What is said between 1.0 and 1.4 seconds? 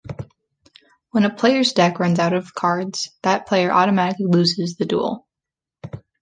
When a